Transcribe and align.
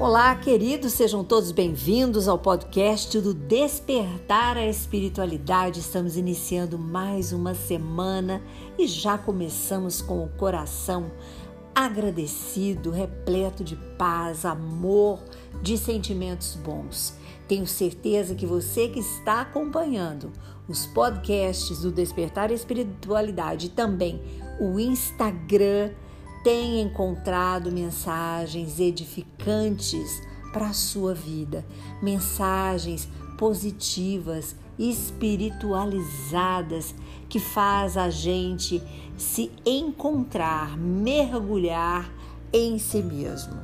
Olá, 0.00 0.34
queridos, 0.34 0.94
sejam 0.94 1.22
todos 1.22 1.52
bem-vindos 1.52 2.26
ao 2.26 2.38
podcast 2.38 3.20
do 3.20 3.34
Despertar 3.34 4.56
a 4.56 4.66
Espiritualidade. 4.66 5.80
Estamos 5.80 6.16
iniciando 6.16 6.78
mais 6.78 7.34
uma 7.34 7.52
semana 7.54 8.42
e 8.78 8.86
já 8.86 9.18
começamos 9.18 10.00
com 10.00 10.24
o 10.24 10.28
coração 10.30 11.10
agradecido, 11.74 12.90
repleto 12.90 13.62
de 13.62 13.76
paz, 13.98 14.46
amor, 14.46 15.22
de 15.60 15.76
sentimentos 15.76 16.54
bons. 16.54 17.14
Tenho 17.46 17.66
certeza 17.66 18.34
que 18.34 18.46
você 18.46 18.88
que 18.88 19.00
está 19.00 19.42
acompanhando 19.42 20.32
os 20.66 20.86
podcasts 20.86 21.80
do 21.80 21.92
Despertar 21.92 22.48
a 22.48 22.54
Espiritualidade 22.54 23.66
e 23.66 23.68
também 23.68 24.18
o 24.58 24.80
Instagram 24.80 25.90
tem 26.42 26.80
encontrado 26.80 27.70
mensagens 27.70 28.80
edificantes 28.80 30.22
para 30.52 30.68
a 30.68 30.72
sua 30.72 31.14
vida, 31.14 31.64
mensagens 32.02 33.08
positivas, 33.36 34.56
espiritualizadas 34.78 36.94
que 37.28 37.38
faz 37.38 37.96
a 37.96 38.10
gente 38.10 38.82
se 39.16 39.52
encontrar, 39.64 40.76
mergulhar 40.76 42.12
em 42.52 42.76
si 42.78 43.00
mesmo. 43.02 43.56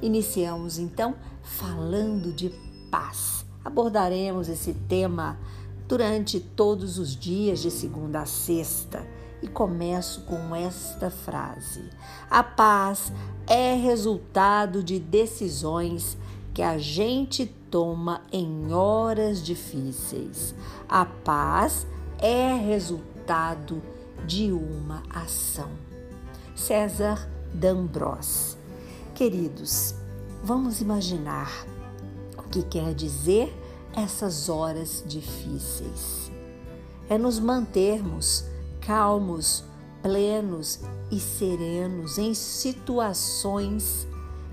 Iniciamos 0.00 0.78
então 0.78 1.14
falando 1.42 2.32
de 2.32 2.52
paz. 2.90 3.46
Abordaremos 3.64 4.48
esse 4.48 4.74
tema 4.74 5.38
durante 5.86 6.40
todos 6.40 6.98
os 6.98 7.14
dias 7.14 7.60
de 7.60 7.70
segunda 7.70 8.22
a 8.22 8.26
sexta 8.26 9.06
e 9.42 9.48
começo 9.48 10.22
com 10.22 10.54
esta 10.54 11.10
frase: 11.10 11.90
A 12.30 12.42
paz 12.42 13.12
é 13.46 13.74
resultado 13.74 14.82
de 14.82 14.98
decisões 14.98 16.16
que 16.54 16.62
a 16.62 16.78
gente 16.78 17.46
toma 17.70 18.22
em 18.32 18.72
horas 18.72 19.42
difíceis. 19.42 20.54
A 20.88 21.04
paz 21.04 21.86
é 22.18 22.54
resultado 22.54 23.82
de 24.26 24.52
uma 24.52 25.02
ação. 25.10 25.70
César 26.54 27.28
D'Ambros. 27.52 28.56
Queridos, 29.14 29.94
vamos 30.44 30.80
imaginar 30.80 31.66
o 32.38 32.42
que 32.42 32.62
quer 32.62 32.94
dizer 32.94 33.52
essas 33.94 34.48
horas 34.48 35.02
difíceis. 35.06 36.30
É 37.08 37.18
nos 37.18 37.38
mantermos 37.38 38.44
calmos, 38.86 39.64
plenos 40.02 40.80
e 41.10 41.18
serenos 41.18 42.18
em 42.18 42.34
situações 42.34 44.06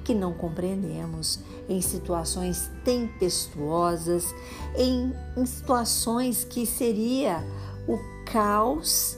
que 0.03 0.13
não 0.13 0.33
compreendemos, 0.33 1.39
em 1.67 1.81
situações 1.81 2.69
tempestuosas, 2.83 4.33
em, 4.75 5.13
em 5.37 5.45
situações 5.45 6.43
que 6.43 6.65
seria 6.65 7.43
o 7.87 7.97
caos 8.31 9.17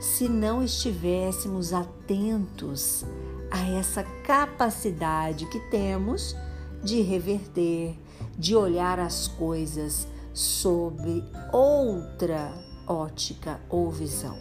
se 0.00 0.28
não 0.28 0.62
estivéssemos 0.62 1.72
atentos 1.72 3.04
a 3.50 3.68
essa 3.70 4.02
capacidade 4.24 5.46
que 5.46 5.60
temos 5.70 6.36
de 6.82 7.00
reverter, 7.00 7.96
de 8.36 8.54
olhar 8.54 9.00
as 9.00 9.26
coisas 9.28 10.06
sob 10.32 11.24
outra 11.52 12.67
ótica 12.88 13.60
ou 13.68 13.90
visão. 13.90 14.38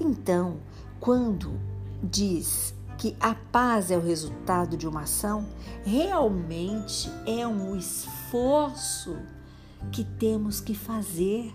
Então, 0.00 0.58
quando 1.00 1.58
diz 2.02 2.74
que 2.96 3.16
a 3.20 3.34
paz 3.34 3.90
é 3.90 3.96
o 3.96 4.02
resultado 4.02 4.76
de 4.76 4.86
uma 4.86 5.02
ação, 5.02 5.46
realmente 5.84 7.10
é 7.26 7.46
um 7.46 7.76
esforço 7.76 9.16
que 9.92 10.04
temos 10.04 10.60
que 10.60 10.74
fazer, 10.74 11.54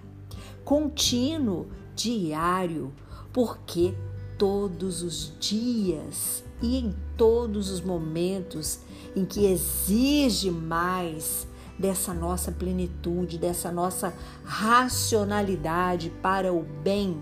contínuo, 0.63 1.67
diário, 1.95 2.93
porque 3.31 3.93
todos 4.37 5.03
os 5.03 5.33
dias 5.39 6.43
e 6.61 6.77
em 6.77 6.95
todos 7.17 7.69
os 7.69 7.81
momentos 7.81 8.79
em 9.15 9.25
que 9.25 9.45
exige 9.45 10.49
mais 10.49 11.47
dessa 11.83 12.13
nossa 12.13 12.49
plenitude, 12.49 13.37
dessa 13.37 13.69
nossa 13.69 14.13
racionalidade 14.45 16.09
para 16.21 16.53
o 16.53 16.63
bem, 16.63 17.21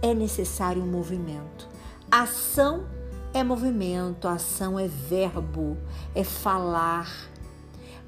é 0.00 0.14
necessário 0.14 0.82
um 0.82 0.86
movimento. 0.86 1.68
Ação 2.10 2.86
é 3.34 3.44
movimento, 3.44 4.26
ação 4.26 4.78
é 4.78 4.88
verbo, 4.88 5.76
é 6.14 6.24
falar, 6.24 7.06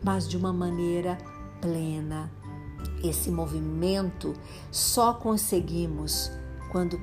mas 0.02 0.26
de 0.26 0.38
uma 0.38 0.54
maneira 0.54 1.18
plena. 1.60 2.30
Esse 3.02 3.30
movimento 3.30 4.32
só 4.70 5.12
conseguimos 5.12 6.30
quando, 6.72 6.98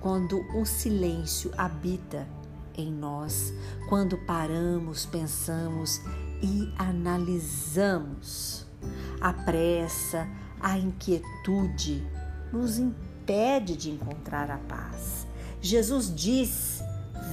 quando 0.00 0.40
o 0.58 0.64
silêncio 0.64 1.52
habita 1.54 2.26
em 2.78 2.90
nós, 2.90 3.52
quando 3.90 4.16
paramos, 4.24 5.04
pensamos 5.04 6.00
e 6.42 6.72
analisamos. 6.78 8.66
A 9.20 9.32
pressa, 9.32 10.26
a 10.60 10.78
inquietude 10.78 12.06
nos 12.52 12.78
impede 12.78 13.76
de 13.76 13.90
encontrar 13.90 14.50
a 14.50 14.58
paz. 14.58 15.26
Jesus 15.60 16.12
diz: 16.14 16.82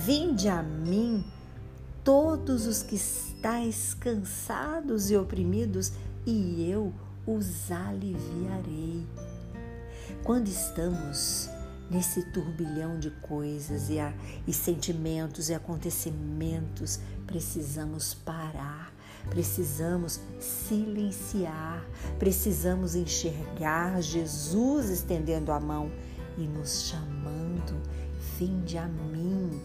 Vinde 0.03 0.50
a 0.50 0.62
mim, 0.62 1.23
todos 2.03 2.67
os 2.67 2.84
que 2.84 2.96
estáis 2.96 3.94
cansados 3.94 5.09
e 5.09 5.16
oprimidos, 5.16 5.94
e 6.25 6.69
eu 6.69 6.94
os 7.25 7.72
aliviarei. 7.72 9.06
Quando 10.23 10.47
estamos 10.47 11.50
nesse 11.90 12.22
turbilhão 12.31 13.00
de 13.00 13.09
coisas 13.12 13.90
e, 13.90 14.00
a, 14.00 14.13
e 14.46 14.51
sentimentos 14.51 15.50
e 15.50 15.53
acontecimentos, 15.53 17.00
precisamos 17.25 18.13
parar 18.13 18.97
Precisamos 19.30 20.20
silenciar, 20.40 21.86
precisamos 22.18 22.96
enxergar 22.96 24.02
Jesus 24.02 24.90
estendendo 24.90 25.52
a 25.52 25.60
mão 25.60 25.92
e 26.38 26.42
nos 26.48 26.84
chamando: 26.84 27.82
vinde 28.38 28.78
a 28.78 28.88
mim, 28.88 29.62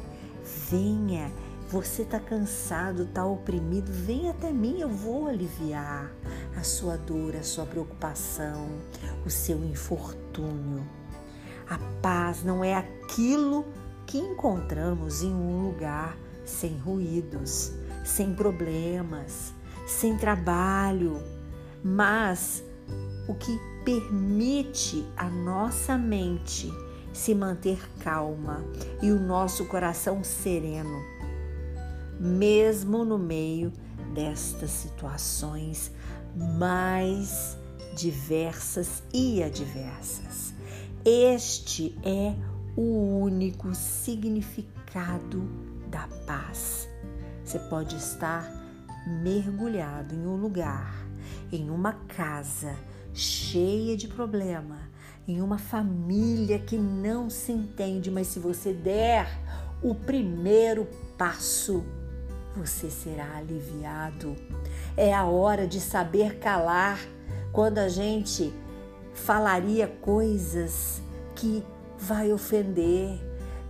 venha. 0.71 1.31
Você 1.69 2.03
está 2.03 2.21
cansado, 2.21 3.05
está 3.05 3.25
oprimido, 3.25 3.91
vem 3.91 4.29
até 4.29 4.53
mim, 4.53 4.81
eu 4.81 4.91
vou 4.91 5.27
aliviar 5.27 6.13
a 6.55 6.63
sua 6.63 6.99
dor, 6.99 7.35
a 7.35 7.43
sua 7.43 7.65
preocupação, 7.65 8.69
o 9.25 9.31
seu 9.31 9.65
infortúnio. 9.65 10.87
A 11.67 11.79
paz 12.03 12.45
não 12.45 12.63
é 12.63 12.75
aquilo 12.75 13.65
que 14.07 14.19
encontramos 14.19 15.23
em 15.23 15.33
um 15.33 15.63
lugar 15.63 16.15
sem 16.45 16.77
ruídos, 16.77 17.73
sem 18.05 18.35
problemas, 18.35 19.55
sem 19.87 20.17
trabalho, 20.17 21.23
mas 21.83 22.63
o 23.29 23.35
que 23.35 23.59
permite 23.85 25.05
a 25.17 25.29
nossa 25.29 25.99
mente 25.99 26.73
se 27.13 27.35
manter 27.35 27.79
calma 28.01 28.65
e 29.03 29.11
o 29.11 29.21
nosso 29.21 29.67
coração 29.67 30.25
sereno, 30.25 31.03
mesmo 32.19 33.05
no 33.05 33.19
meio 33.19 33.73
destas 34.15 34.71
situações 34.71 35.91
mais 36.37 37.59
diversas 37.95 39.03
e 39.13 39.43
adversas. 39.43 40.55
Este 41.05 41.97
é 42.03 42.35
o 42.77 43.19
único 43.21 43.75
significado 43.75 45.43
da 45.89 46.09
paz. 46.27 46.89
Você 47.45 47.59
pode 47.59 47.97
estar 47.97 48.51
mergulhado 49.07 50.15
em 50.15 50.27
um 50.27 50.37
lugar, 50.37 50.95
em 51.51 51.71
uma 51.71 51.93
casa 51.93 52.75
cheia 53.13 53.97
de 53.97 54.09
problema, 54.09 54.79
em 55.27 55.41
uma 55.41 55.59
família 55.59 56.59
que 56.59 56.77
não 56.77 57.29
se 57.29 57.53
entende, 57.53 58.11
mas 58.11 58.29
se 58.29 58.39
você 58.39 58.73
der 58.73 59.29
o 59.83 59.95
primeiro 59.95 60.87
passo, 61.19 61.85
você 62.57 62.91
será 62.91 63.37
aliviado. 63.37 64.37
É 64.97 65.13
a 65.13 65.25
hora 65.25 65.67
de 65.67 65.81
saber 65.81 66.39
calar 66.39 67.01
quando 67.53 67.79
a 67.79 67.89
gente 67.89 68.53
falaria 69.15 69.87
coisas 69.87 71.03
que 71.35 71.63
vai 71.99 72.33
ofender, 72.33 73.21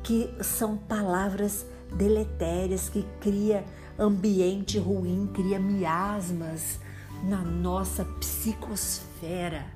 que 0.02 0.32
são 0.42 0.76
palavras 0.76 1.66
deletérias 1.92 2.88
que 2.88 3.04
cria 3.20 3.64
ambiente 3.98 4.78
ruim, 4.78 5.30
cria 5.32 5.58
miasmas 5.58 6.80
na 7.24 7.42
nossa 7.42 8.04
psicosfera. 8.04 9.66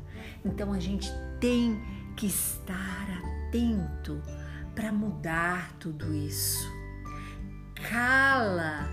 Então 0.44 0.72
a 0.72 0.80
gente 0.80 1.10
tem 1.40 1.80
que 2.16 2.26
estar 2.26 3.06
atento 3.46 4.20
para 4.74 4.92
mudar 4.92 5.72
tudo 5.78 6.14
isso. 6.14 6.70
Cala 7.88 8.88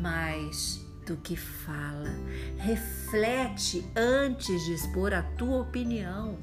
mais 0.00 0.84
do 1.06 1.16
que 1.16 1.36
fala. 1.36 2.10
Reflete 2.58 3.84
antes 3.94 4.64
de 4.64 4.74
expor 4.74 5.12
a 5.12 5.22
tua 5.22 5.62
opinião. 5.62 6.38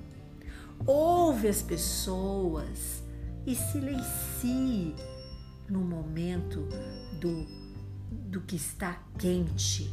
Ouve 0.85 1.47
as 1.47 1.61
pessoas 1.61 3.03
e 3.45 3.55
silencie 3.55 4.95
no 5.71 5.79
momento 5.79 6.67
do, 7.19 7.47
do 8.11 8.41
que 8.41 8.57
está 8.57 9.01
quente. 9.17 9.89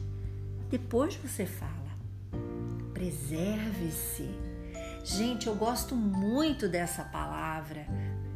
Depois 0.68 1.14
você 1.14 1.46
fala. 1.46 1.72
Preserve-se. 2.92 4.28
Gente, 5.04 5.46
eu 5.46 5.54
gosto 5.54 5.94
muito 5.94 6.68
dessa 6.68 7.04
palavra. 7.04 7.86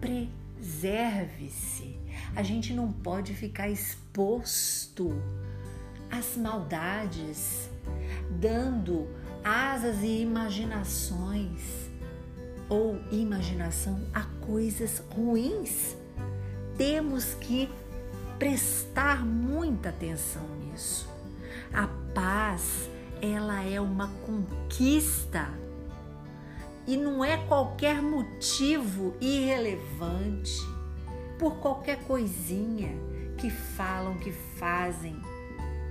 Preserve-se. 0.00 1.98
A 2.36 2.44
gente 2.44 2.72
não 2.72 2.92
pode 2.92 3.34
ficar 3.34 3.68
exposto 3.68 5.10
às 6.08 6.36
maldades, 6.36 7.68
dando 8.40 9.08
asas 9.42 10.00
e 10.02 10.20
imaginações 10.22 11.90
ou 12.68 12.98
imaginação 13.10 14.00
a 14.14 14.22
coisas 14.46 15.02
ruins 15.10 15.96
temos 16.76 17.34
que 17.34 17.68
prestar 18.38 19.24
muita 19.24 19.90
atenção 19.90 20.42
nisso. 20.60 21.08
A 21.72 21.88
paz, 22.14 22.88
ela 23.20 23.62
é 23.62 23.80
uma 23.80 24.08
conquista 24.26 25.48
e 26.86 26.96
não 26.96 27.24
é 27.24 27.36
qualquer 27.46 28.02
motivo 28.02 29.14
irrelevante, 29.20 30.60
por 31.38 31.56
qualquer 31.56 32.02
coisinha 32.04 32.90
que 33.38 33.48
falam, 33.50 34.18
que 34.18 34.32
fazem, 34.32 35.16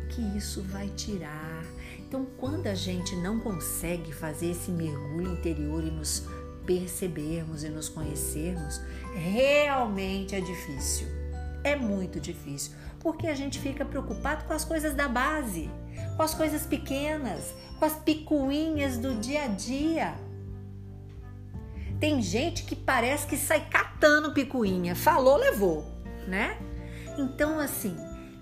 que 0.09 0.21
isso 0.37 0.61
vai 0.63 0.89
tirar. 0.89 1.65
Então, 1.99 2.25
quando 2.37 2.67
a 2.67 2.75
gente 2.75 3.15
não 3.15 3.39
consegue 3.39 4.13
fazer 4.13 4.51
esse 4.51 4.69
mergulho 4.69 5.31
interior 5.33 5.83
e 5.83 5.89
nos 5.89 6.27
percebermos 6.65 7.63
e 7.63 7.69
nos 7.69 7.89
conhecermos, 7.89 8.81
realmente 9.13 10.35
é 10.35 10.41
difícil. 10.41 11.07
É 11.63 11.75
muito 11.75 12.19
difícil, 12.19 12.73
porque 12.99 13.27
a 13.27 13.35
gente 13.35 13.59
fica 13.59 13.85
preocupado 13.85 14.45
com 14.45 14.53
as 14.53 14.65
coisas 14.65 14.93
da 14.93 15.07
base, 15.07 15.69
com 16.17 16.23
as 16.23 16.33
coisas 16.33 16.65
pequenas, 16.65 17.53
com 17.77 17.85
as 17.85 17.93
picuinhas 17.93 18.97
do 18.97 19.15
dia 19.15 19.43
a 19.43 19.47
dia. 19.47 20.15
Tem 21.99 22.21
gente 22.21 22.63
que 22.63 22.75
parece 22.75 23.27
que 23.27 23.37
sai 23.37 23.67
catando 23.69 24.33
picuinha, 24.33 24.95
falou, 24.95 25.37
levou, 25.37 25.85
né? 26.27 26.57
Então, 27.17 27.59
assim, 27.59 27.95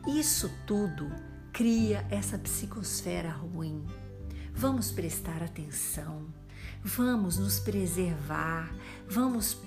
isso 0.08 0.50
tudo 0.66 1.12
cria 1.52 2.06
essa 2.10 2.38
psicosfera 2.38 3.30
ruim. 3.30 3.86
Vamos 4.54 4.92
prestar 4.92 5.44
atenção 5.44 6.28
Vamos 6.84 7.38
nos 7.38 7.60
preservar, 7.60 8.74
vamos 9.08 9.58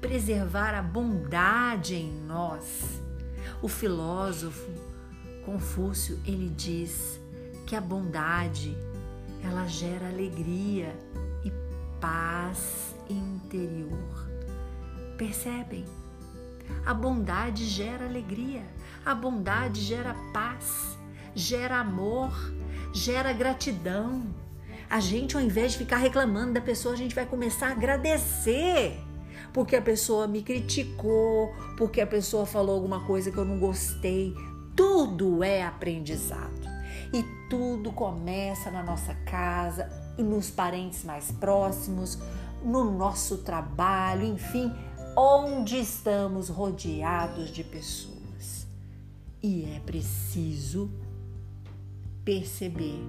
preservar 0.00 0.74
a 0.74 0.82
bondade 0.82 1.94
em 1.94 2.12
nós. 2.26 3.00
O 3.60 3.68
filósofo 3.68 4.70
Confúcio, 5.44 6.20
ele 6.24 6.48
diz 6.48 7.20
que 7.66 7.74
a 7.74 7.80
bondade, 7.80 8.76
ela 9.42 9.66
gera 9.66 10.08
alegria 10.08 10.96
e 11.44 11.50
paz 12.00 12.94
interior. 13.10 14.28
Percebem? 15.18 15.84
A 16.86 16.94
bondade 16.94 17.66
gera 17.66 18.06
alegria, 18.06 18.64
a 19.04 19.14
bondade 19.14 19.80
gera 19.80 20.14
paz, 20.32 20.96
gera 21.34 21.80
amor, 21.80 22.32
gera 22.94 23.32
gratidão, 23.32 24.32
a 24.92 25.00
gente, 25.00 25.34
ao 25.38 25.42
invés 25.42 25.72
de 25.72 25.78
ficar 25.78 25.96
reclamando 25.96 26.52
da 26.52 26.60
pessoa, 26.60 26.92
a 26.92 26.98
gente 26.98 27.14
vai 27.14 27.24
começar 27.24 27.68
a 27.68 27.70
agradecer. 27.70 29.00
Porque 29.50 29.74
a 29.74 29.80
pessoa 29.80 30.28
me 30.28 30.42
criticou, 30.42 31.50
porque 31.78 31.98
a 32.02 32.06
pessoa 32.06 32.44
falou 32.44 32.74
alguma 32.74 33.00
coisa 33.06 33.30
que 33.30 33.38
eu 33.38 33.44
não 33.46 33.58
gostei. 33.58 34.34
Tudo 34.76 35.42
é 35.42 35.62
aprendizado. 35.62 36.60
E 37.10 37.24
tudo 37.48 37.90
começa 37.90 38.70
na 38.70 38.82
nossa 38.82 39.14
casa 39.14 39.88
nos 40.18 40.50
parentes 40.50 41.04
mais 41.04 41.32
próximos, 41.32 42.18
no 42.62 42.92
nosso 42.92 43.38
trabalho, 43.38 44.26
enfim, 44.26 44.70
onde 45.16 45.80
estamos 45.80 46.50
rodeados 46.50 47.50
de 47.50 47.64
pessoas. 47.64 48.66
E 49.42 49.64
é 49.74 49.80
preciso 49.80 50.90
perceber 52.26 53.02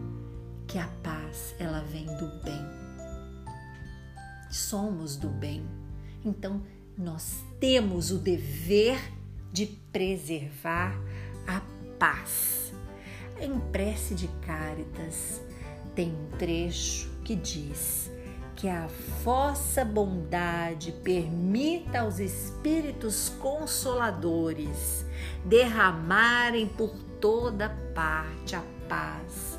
que 0.68 0.78
a 0.78 0.88
paz 1.04 1.56
ela 1.60 1.82
vem 1.82 2.06
do 2.06 2.28
bem. 2.44 2.66
Somos 4.50 5.16
do 5.16 5.30
bem. 5.30 5.66
Então, 6.24 6.62
nós 6.98 7.44
temos 7.60 8.12
o 8.12 8.18
dever 8.18 9.00
de 9.52 9.66
preservar 9.92 10.96
a 11.48 11.62
paz. 11.98 12.74
Em 13.40 13.60
prece 13.72 14.16
de 14.16 14.28
Cáritas 14.46 15.42
tem 15.96 16.14
um 16.14 16.38
trecho 16.38 17.10
que 17.24 17.36
diz 17.36 18.12
que 18.56 18.68
a 18.68 18.88
vossa 19.24 19.84
bondade 19.84 20.92
permita 21.04 22.02
aos 22.02 22.20
espíritos 22.20 23.30
consoladores 23.40 25.06
derramarem 25.46 26.68
por 26.68 26.94
toda 27.20 27.70
parte 27.94 28.56
a 28.56 28.64
paz 28.88 29.53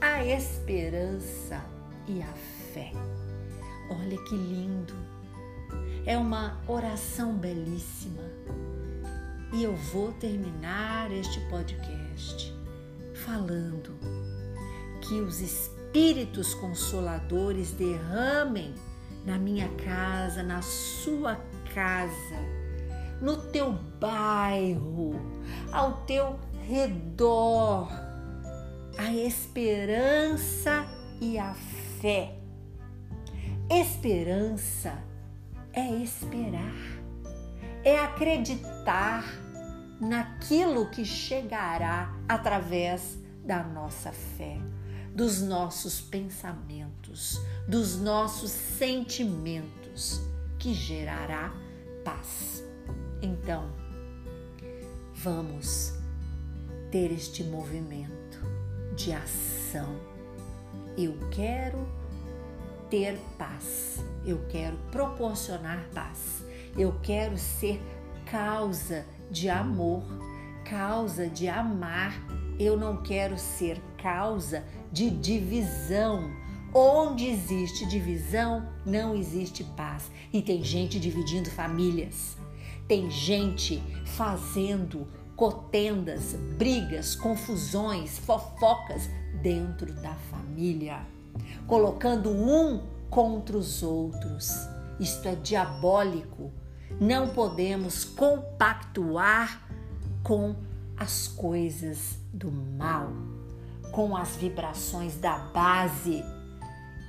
a 0.00 0.24
esperança 0.24 1.62
e 2.08 2.22
a 2.22 2.32
fé. 2.72 2.90
Olha 3.90 4.16
que 4.24 4.34
lindo! 4.34 4.94
É 6.06 6.16
uma 6.16 6.58
oração 6.66 7.34
belíssima. 7.34 8.22
E 9.52 9.62
eu 9.62 9.76
vou 9.76 10.12
terminar 10.12 11.10
este 11.12 11.38
podcast 11.50 12.54
falando 13.26 13.94
que 15.02 15.20
os 15.20 15.40
espíritos 15.40 16.54
consoladores 16.54 17.72
derramem 17.72 18.74
na 19.26 19.38
minha 19.38 19.68
casa, 19.84 20.42
na 20.42 20.62
sua 20.62 21.36
casa, 21.74 22.36
no 23.20 23.36
teu 23.36 23.72
bairro, 24.00 25.14
ao 25.72 26.04
teu 26.04 26.38
redor 26.66 28.09
a 28.98 29.12
esperança 29.12 30.86
e 31.20 31.38
a 31.38 31.54
fé. 32.00 32.36
Esperança 33.70 35.02
é 35.72 35.94
esperar, 35.96 36.74
é 37.84 37.98
acreditar 38.00 39.24
naquilo 40.00 40.90
que 40.90 41.04
chegará 41.04 42.12
através 42.28 43.18
da 43.44 43.62
nossa 43.62 44.12
fé, 44.12 44.58
dos 45.14 45.40
nossos 45.40 46.00
pensamentos, 46.00 47.40
dos 47.68 47.96
nossos 48.00 48.50
sentimentos, 48.50 50.20
que 50.58 50.74
gerará 50.74 51.54
paz. 52.04 52.64
Então, 53.22 53.70
vamos 55.14 55.94
ter 56.90 57.12
este 57.12 57.44
movimento 57.44 58.29
de 59.04 59.12
ação. 59.12 59.96
Eu 60.96 61.16
quero 61.30 61.78
ter 62.90 63.18
paz, 63.38 63.98
eu 64.26 64.44
quero 64.48 64.76
proporcionar 64.90 65.88
paz, 65.94 66.44
eu 66.76 66.94
quero 67.02 67.38
ser 67.38 67.80
causa 68.26 69.06
de 69.30 69.48
amor, 69.48 70.02
causa 70.68 71.28
de 71.28 71.48
amar, 71.48 72.12
eu 72.58 72.76
não 72.76 73.02
quero 73.02 73.38
ser 73.38 73.80
causa 73.96 74.64
de 74.92 75.08
divisão. 75.10 76.30
Onde 76.72 77.26
existe 77.26 77.86
divisão, 77.86 78.68
não 78.84 79.16
existe 79.16 79.64
paz. 79.64 80.10
E 80.32 80.40
tem 80.42 80.62
gente 80.62 81.00
dividindo 81.00 81.50
famílias, 81.50 82.36
tem 82.86 83.10
gente 83.10 83.82
fazendo 84.04 85.08
cotendas, 85.40 86.34
brigas, 86.58 87.14
confusões, 87.14 88.18
fofocas 88.18 89.08
dentro 89.40 89.90
da 89.94 90.12
família, 90.30 91.00
colocando 91.66 92.28
um 92.28 92.82
contra 93.08 93.56
os 93.56 93.82
outros. 93.82 94.54
Isto 95.00 95.28
é 95.28 95.34
diabólico. 95.34 96.52
Não 97.00 97.28
podemos 97.30 98.04
compactuar 98.04 99.66
com 100.22 100.56
as 100.94 101.26
coisas 101.26 102.18
do 102.34 102.52
mal, 102.52 103.10
com 103.92 104.14
as 104.14 104.36
vibrações 104.36 105.16
da 105.16 105.38
base. 105.38 106.22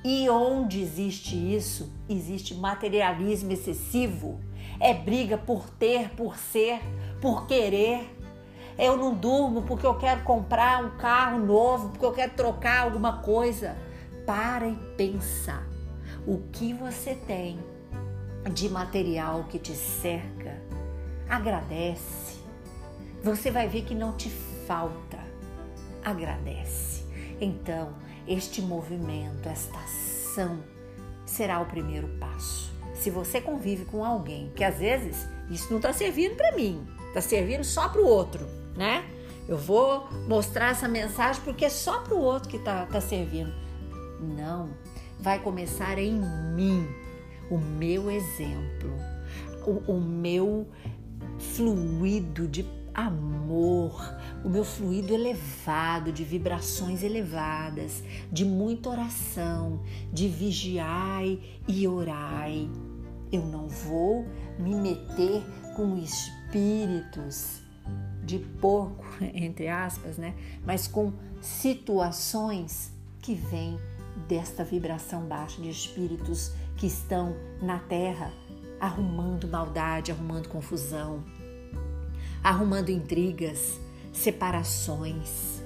E 0.05 0.29
onde 0.29 0.79
existe 0.79 1.35
isso, 1.35 1.91
existe 2.07 2.55
materialismo 2.55 3.51
excessivo. 3.51 4.39
É 4.79 4.93
briga 4.93 5.37
por 5.37 5.69
ter, 5.69 6.11
por 6.11 6.37
ser, 6.37 6.79
por 7.19 7.45
querer 7.45 8.20
Eu 8.77 8.97
não 8.97 9.13
durmo 9.13 9.61
porque 9.63 9.85
eu 9.85 9.95
quero 9.95 10.23
comprar 10.23 10.83
um 10.83 10.97
carro 10.97 11.39
novo, 11.39 11.89
porque 11.89 12.05
eu 12.05 12.11
quero 12.11 12.33
trocar 12.33 12.81
alguma 12.81 13.21
coisa. 13.21 13.75
Para 14.25 14.67
e 14.67 14.75
pensa. 14.97 15.63
O 16.25 16.39
que 16.51 16.73
você 16.73 17.15
tem 17.15 17.59
de 18.51 18.69
material 18.69 19.45
que 19.49 19.59
te 19.59 19.73
cerca? 19.73 20.61
Agradece. 21.29 22.39
Você 23.23 23.51
vai 23.51 23.67
ver 23.67 23.83
que 23.83 23.95
não 23.95 24.13
te 24.13 24.29
falta. 24.67 25.19
Agradece. 26.03 27.05
Então, 27.39 27.93
este 28.27 28.61
movimento, 28.61 29.47
esta 29.47 29.77
ação 29.79 30.59
será 31.25 31.59
o 31.59 31.65
primeiro 31.65 32.07
passo. 32.19 32.71
Se 32.93 33.09
você 33.09 33.41
convive 33.41 33.85
com 33.85 34.05
alguém 34.05 34.51
que 34.55 34.63
às 34.63 34.77
vezes 34.77 35.27
isso 35.49 35.67
não 35.69 35.77
está 35.77 35.91
servindo 35.91 36.35
para 36.35 36.55
mim, 36.55 36.85
está 37.07 37.21
servindo 37.21 37.63
só 37.63 37.89
para 37.89 38.01
o 38.01 38.05
outro, 38.05 38.47
né? 38.75 39.05
Eu 39.47 39.57
vou 39.57 40.07
mostrar 40.27 40.69
essa 40.69 40.87
mensagem 40.87 41.41
porque 41.43 41.65
é 41.65 41.69
só 41.69 41.99
para 41.99 42.13
o 42.13 42.21
outro 42.21 42.49
que 42.49 42.57
está 42.57 42.85
tá 42.85 43.01
servindo. 43.01 43.51
Não, 44.19 44.69
vai 45.19 45.39
começar 45.39 45.97
em 45.97 46.21
mim, 46.55 46.87
o 47.49 47.57
meu 47.57 48.09
exemplo, 48.09 48.91
o, 49.65 49.93
o 49.93 49.99
meu 49.99 50.67
fluido 51.39 52.47
de 52.47 52.65
amor, 52.93 54.15
o 54.43 54.49
meu 54.49 54.63
fluido 54.63 55.13
elevado, 55.13 56.11
de 56.11 56.23
vibrações 56.23 57.03
elevadas, 57.03 58.03
de 58.31 58.45
muita 58.45 58.89
oração, 58.89 59.81
de 60.11 60.27
vigiai 60.27 61.39
e 61.67 61.87
orai. 61.87 62.69
Eu 63.31 63.45
não 63.45 63.67
vou 63.67 64.25
me 64.59 64.75
meter 64.75 65.43
com 65.75 65.97
espíritos 65.97 67.61
de 68.23 68.39
porco, 68.39 69.05
entre 69.33 69.67
aspas, 69.67 70.17
né? 70.17 70.35
Mas 70.65 70.87
com 70.87 71.13
situações 71.41 72.91
que 73.19 73.33
vêm 73.33 73.77
desta 74.27 74.63
vibração 74.63 75.25
baixa 75.25 75.61
de 75.61 75.69
espíritos 75.69 76.51
que 76.77 76.87
estão 76.87 77.35
na 77.61 77.79
terra 77.79 78.31
arrumando 78.79 79.47
maldade, 79.47 80.11
arrumando 80.11 80.49
confusão, 80.49 81.23
arrumando 82.43 82.89
intrigas, 82.89 83.79
separações. 84.11 85.61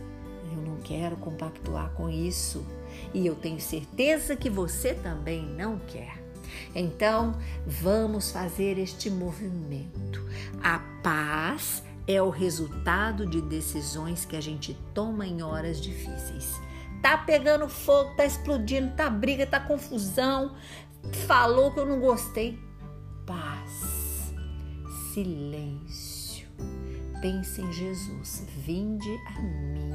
Eu 0.52 0.62
não 0.62 0.78
quero 0.82 1.16
compactuar 1.18 1.92
com 1.92 2.10
isso 2.10 2.66
e 3.14 3.26
eu 3.26 3.36
tenho 3.36 3.60
certeza 3.60 4.36
que 4.36 4.50
você 4.50 4.94
também 4.94 5.46
não 5.46 5.80
quer. 5.80 6.24
Então, 6.74 7.36
vamos 7.66 8.32
fazer 8.32 8.78
este 8.78 9.10
movimento. 9.10 10.22
A 10.62 10.80
paz 11.02 11.84
é 12.08 12.22
o 12.22 12.30
resultado 12.30 13.26
de 13.26 13.42
decisões 13.42 14.26
que 14.26 14.36
a 14.36 14.42
gente 14.42 14.78
toma 14.94 15.26
em 15.26 15.42
horas 15.42 15.82
difíceis. 15.82 16.60
Tá 17.02 17.18
pegando 17.18 17.68
fogo, 17.68 18.16
tá 18.16 18.26
explodindo, 18.26 18.96
tá 18.96 19.10
briga, 19.10 19.46
tá 19.46 19.60
confusão. 19.60 20.56
Falou 21.28 21.72
que 21.72 21.80
eu 21.80 21.86
não 21.86 22.00
gostei. 22.00 22.60
Paz. 23.26 24.34
Silêncio 25.14 26.26
pense 27.26 27.60
em 27.60 27.74
Jesus, 27.74 28.46
vinde 28.64 29.10
a 29.26 29.42
mim. 29.42 29.92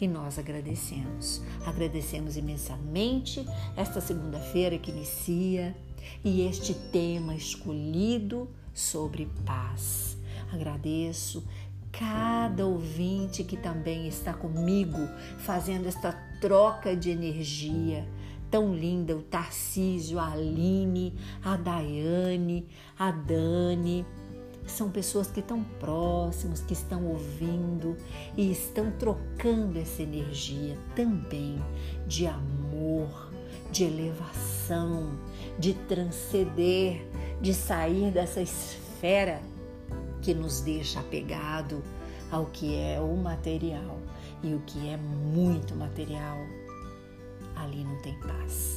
E 0.00 0.08
nós 0.08 0.38
agradecemos, 0.38 1.42
agradecemos 1.66 2.38
imensamente 2.38 3.46
esta 3.76 4.00
segunda-feira 4.00 4.78
que 4.78 4.90
inicia 4.90 5.76
e 6.24 6.40
este 6.40 6.72
tema 6.72 7.34
escolhido 7.34 8.48
sobre 8.72 9.28
paz. 9.44 10.15
Agradeço 10.52 11.44
cada 11.92 12.66
ouvinte 12.66 13.42
que 13.42 13.56
também 13.56 14.06
está 14.06 14.34
comigo 14.34 14.98
fazendo 15.38 15.86
esta 15.86 16.12
troca 16.40 16.94
de 16.94 17.10
energia 17.10 18.06
tão 18.50 18.74
linda, 18.74 19.16
o 19.16 19.22
Tarcísio, 19.22 20.18
a 20.18 20.32
Aline, 20.32 21.14
a 21.42 21.56
Daiane, 21.56 22.66
a 22.98 23.10
Dani, 23.10 24.06
são 24.66 24.90
pessoas 24.90 25.30
que 25.30 25.40
estão 25.40 25.62
próximos, 25.78 26.60
que 26.60 26.72
estão 26.72 27.06
ouvindo 27.06 27.96
e 28.36 28.50
estão 28.50 28.90
trocando 28.92 29.78
essa 29.78 30.02
energia 30.02 30.76
também 30.94 31.62
de 32.06 32.26
amor, 32.26 33.30
de 33.70 33.84
elevação, 33.84 35.18
de 35.58 35.72
transcender, 35.72 37.06
de 37.40 37.54
sair 37.54 38.10
dessa 38.10 38.40
esfera 38.40 39.40
que 40.26 40.34
nos 40.34 40.60
deixa 40.60 40.98
apegado 40.98 41.84
ao 42.32 42.46
que 42.46 42.74
é 42.74 43.00
o 43.00 43.16
material 43.16 43.96
e 44.42 44.54
o 44.54 44.60
que 44.66 44.88
é 44.88 44.96
muito 44.96 45.72
material. 45.76 46.36
Ali 47.54 47.84
não 47.84 47.96
tem 48.02 48.18
paz. 48.18 48.74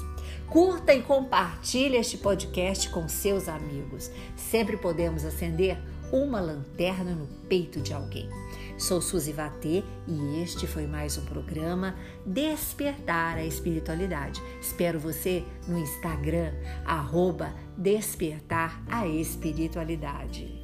Curta 0.47 0.93
e 0.93 1.01
compartilhe 1.01 1.97
este 1.97 2.19
podcast 2.19 2.87
com 2.91 3.09
seus 3.09 3.49
amigos. 3.49 4.11
Sempre 4.37 4.77
podemos 4.77 5.25
acender 5.25 5.75
uma 6.11 6.39
lanterna 6.39 7.15
no 7.15 7.25
peito 7.47 7.81
de 7.81 7.93
alguém. 7.93 8.29
Sou 8.77 9.01
Suzy 9.01 9.33
Vatê 9.33 9.83
e 10.07 10.43
este 10.43 10.67
foi 10.67 10.85
mais 10.85 11.17
um 11.17 11.25
programa 11.25 11.95
Despertar 12.27 13.37
a 13.37 13.43
Espiritualidade. 13.43 14.39
Espero 14.61 14.99
você 14.99 15.43
no 15.67 15.79
Instagram, 15.79 16.53
arroba 16.85 17.51
Despertar 17.75 18.83
a 18.87 19.07
Espiritualidade. 19.07 20.58